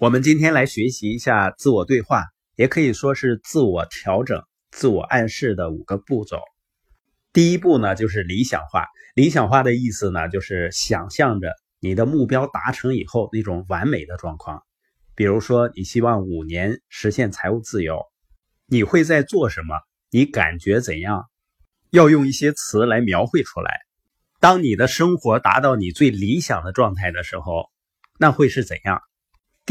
[0.00, 2.24] 我们今天来学习一下自我对话，
[2.56, 6.40] 也可以说是自我调整、自我暗示的五个步骤。
[7.34, 8.86] 第一步呢，就是理想化。
[9.14, 14.62] 理想化的意思呢，就是想象着你的目标达成以后那种完美的状况。
[15.14, 18.00] 比如说，你希望五年实现财务自由，
[18.68, 19.76] 你会在做什么？
[20.10, 21.26] 你感觉怎样？
[21.90, 23.70] 要用一些词来描绘出来。
[24.40, 27.68] 当你的生活达到你最理想的状态的时候，
[28.18, 29.02] 那会是怎样？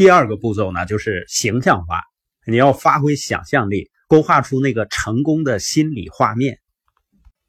[0.00, 2.00] 第二个步骤呢，就是形象化。
[2.46, 6.58] 你要发挥想象力，勾画出那个成功的心理画面。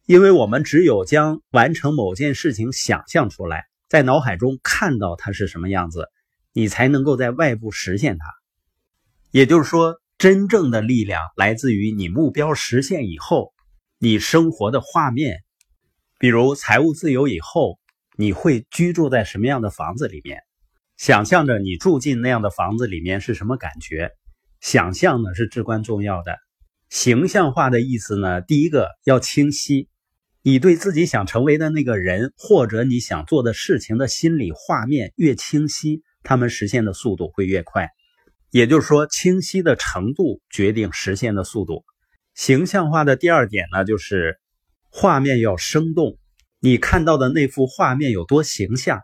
[0.06, 6.10] 因为我们只有将完成某件事情想象出来，在脑海中看到它是什么样子，
[6.52, 8.26] 你才能够在外部实现它。
[9.32, 13.54] 也就是说，真正的力量来自于你目标实现以后，
[13.98, 15.38] 你生活的画面。
[16.20, 17.80] 比如财务自由以后，
[18.18, 20.42] 你会居住在什么样的房子里面？
[21.02, 24.12] 想象着你住进那样的房子里面是什么感觉？
[24.60, 26.38] 想象呢是至关重要的。
[26.90, 29.88] 形象化的意思呢，第一个要清晰，
[30.44, 37.90] 你对自己想成为的那个人或者你想做的事情的心理画面越清晰，他们实现的速度会越快。
[38.52, 41.84] 也就是说，清晰的程度决定实现的速度。
[42.36, 44.40] 形象化的第二点呢，就是
[44.92, 46.20] 画面要生动，
[46.60, 49.02] 你看到的那幅画面有多形象。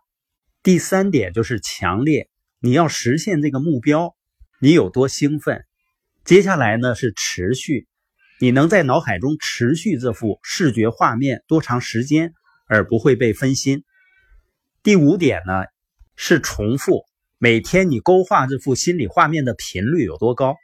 [0.67, 2.27] 第三点就是强烈，
[2.59, 4.17] 你要实现这个目标，
[4.59, 5.63] 你有多兴奋？
[6.25, 7.87] 接下来呢是持续，
[8.41, 12.33] 你能在脑海中持续这幅视觉画面多长时间，
[12.67, 13.85] 而不会被分心？
[14.83, 15.63] 第五点呢
[16.17, 17.05] 是重复，
[17.38, 20.57] 每天你勾画这幅心理画面的频率有多高？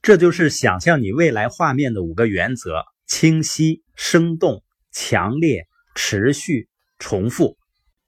[0.00, 4.62] 这就是想象你未来画面的五个原则：清晰、生动、
[4.92, 6.68] 强烈、持续、
[7.00, 7.58] 重复。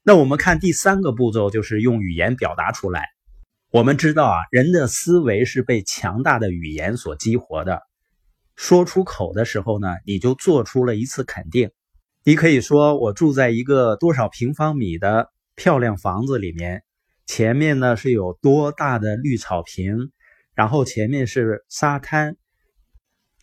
[0.05, 3.05] 那我们看第三个步骤，就是用语言表达出来。
[3.71, 7.81] 我们知道啊，人的思维是被强大的语言所激活的。
[8.57, 11.71] 说出口的时候呢，你就做出了一次肯定。
[12.25, 16.83] 你可以说：“我住在一个多少平方米的漂亮房子里面，
[17.25, 20.11] 前面呢是有多大的绿草坪，
[20.53, 22.35] 然后前面是沙滩，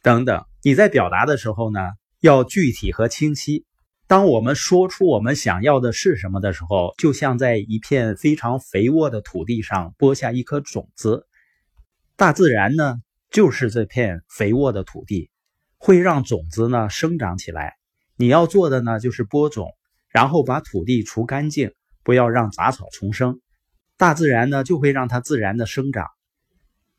[0.03, 1.81] 等等。”你在表达的时候呢，
[2.21, 3.65] 要具体和清晰。
[4.11, 11.29] 当我们说出我们想要的是什么的时候，就像在一片非常肥沃的土地上播下一颗种子。
[12.17, 12.97] 大自然呢，
[13.31, 15.31] 就是这片肥沃的土地，
[15.79, 17.77] 会让种子呢生长起来。
[18.17, 19.77] 你要做的呢，就是播种，
[20.09, 21.73] 然后把土地除干净，
[22.03, 23.41] 不要让杂草丛生。
[23.97, 26.09] 大自然呢，就会让它自然的生长。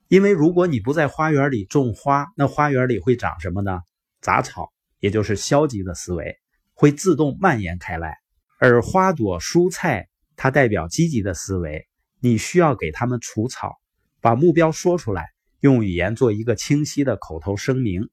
[0.08, 3.82] 因为如果你不在花园里种花，那花园里会长什么呢？
[4.22, 6.38] 杂草，也就是消极的思维。
[6.82, 8.18] 会自动蔓延开来，
[8.58, 11.88] 而花朵、蔬菜它代表积极的思维。
[12.20, 13.78] 你需要给它们除草，
[14.20, 18.10] 把目标说出来，用语言做一个清晰的口头声明。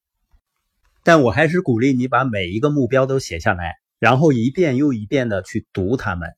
[1.02, 6.28] 但我还是鼓励你把每一个目标都写下来，然后一遍又一遍的去读它们。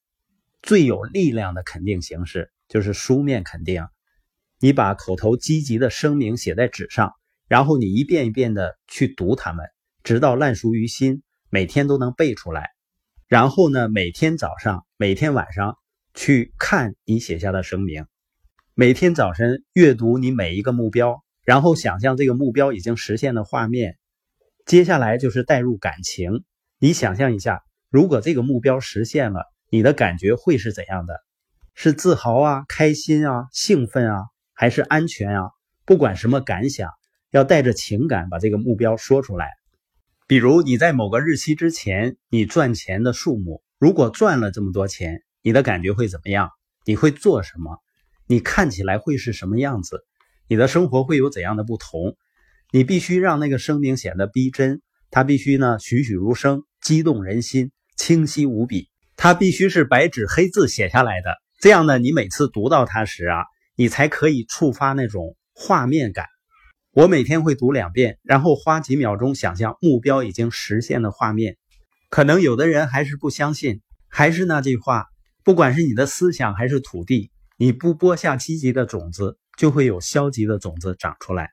[0.63, 3.89] 最有力量的肯定形式就是书面肯定。
[4.61, 7.13] 你把口头积极的声明写在纸上，
[7.49, 9.67] 然后你一遍一遍的去读它们，
[10.05, 11.25] 直到烂熟于心。
[11.53, 12.71] 每天都能背出来，
[13.27, 15.77] 然后呢，每天早上、每天晚上
[16.15, 18.06] 去看你写下的声明，
[18.75, 23.99] 每天早晨阅读你每一个目标，然后想象这个目标已经实现的画面。
[24.65, 26.44] 接下来就是带入感情，
[26.78, 31.21] 你想象一下，如果这个目标实现了，你的感觉会是怎样的？
[31.75, 35.50] 是自豪啊、开心啊、兴奋啊，还是安全啊？
[35.84, 36.91] 不管什么感想，
[37.33, 39.49] 要带着情感把这个目标说出来。
[40.31, 46.51] 比如你在某个日期之前，你赚钱的数目，如果赚了这么多钱，你的感觉会怎么样？
[46.85, 47.79] 你会做什么？
[48.29, 50.05] 你看起来会是什么样子？
[50.47, 52.15] 你的生活会有怎样的不同？
[52.71, 58.89] 你必须让那个声明显得逼真，它必须呢栩栩如生，激动人心，清晰无比。
[59.17, 66.27] 它必须是白纸黑字写下来的，这样呢，你每次读到它时啊，你才可以触发那种画面感。
[66.92, 71.57] 我每天会读两遍，然后花几秒钟想象目标已经实现的画面。
[72.09, 75.07] 可能有的人还是不相信，还是那句话，
[75.45, 81.53] 不管是你的思想还是土地，你不播下积极的种子，就会有消极的种子长出来。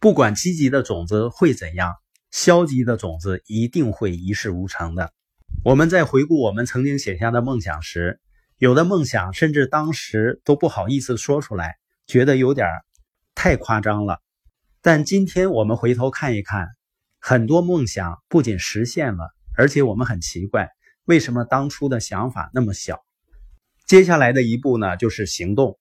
[0.00, 1.94] 不管积极的种子会怎样，
[2.32, 5.12] 消极的种子一定会一事无成的。
[5.64, 8.18] 我们在回顾我们曾经写下的梦想时，
[8.58, 11.76] 有的梦想甚至当时都不好意思说出来，
[12.08, 12.66] 觉得有点
[13.36, 14.18] 太夸张了。
[14.86, 16.68] 但今天我们回头看一看，
[17.18, 20.68] 很多梦想不仅实现了，而且我们很奇怪，
[21.06, 23.02] 为什么当初的想法那么小？
[23.86, 25.78] 接下来的一步呢，就是行动。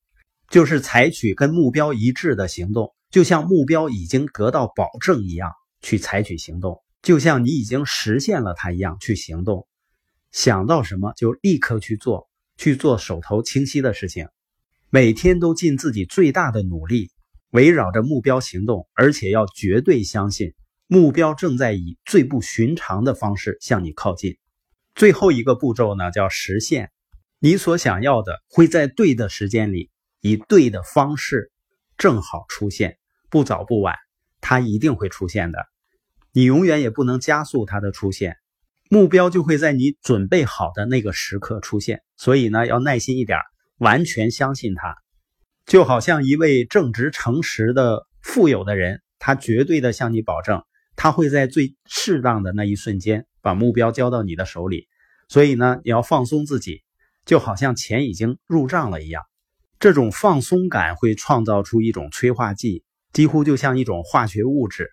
[0.49, 5.51] 就是采取跟目标一致的行动，就像目标已经得到保证一样
[5.81, 9.67] 去采取行动，就像你已经实现了它一样去行动。
[10.31, 14.29] 想到什么就立刻去做，去做手头清晰的事情，
[14.89, 17.11] 每天都尽自己最大的努力，
[17.53, 20.55] 围绕着目标行动，而且要绝对相信
[20.87, 24.37] 目标正在以最不寻常的方式向你靠近。
[24.95, 26.91] 最后一个步骤呢，叫实现。
[27.37, 31.51] 你所想要的会在对的时间里，以对的方式
[31.95, 32.97] 正好出现，
[33.29, 33.95] 不早不晚，
[34.41, 35.59] 它一定会出现的。
[36.31, 38.37] 你永远也不能加速它的出现。
[38.89, 43.37] 目标就会在你准备好的那个时刻出现，所以呢，要耐心一点，
[43.77, 45.02] 完全相信它。
[45.65, 50.63] 就好像一位正直诚实的富有的人，他绝对的向你保证，
[50.95, 54.87] 他会在最适当的那一瞬间把目标交到你的手里。
[55.29, 56.83] 所以呢，你要放松自己，
[57.25, 59.23] 就好像钱已经入账了一样。
[59.79, 64.91] 这种放松感会创造出一种催化剂，几乎就像一种化学物质，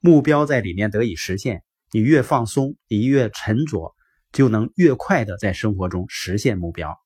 [0.00, 1.62] 目标在里面得以实现。
[1.92, 3.94] 你越放松，你越沉着，
[4.32, 6.96] 就能越快的在生活中实现目标。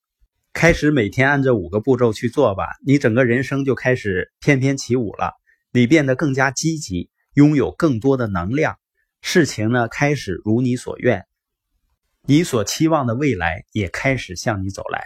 [0.52, 5.34] 开始每天按这五个步骤去做吧，你整个人生就开始翩翩起舞了。
[5.72, 8.76] 你变得更加积极，拥有更多的能量，
[9.22, 11.24] 事情呢开始如你所愿，
[12.26, 15.04] 你所期望的未来也开始向你走来。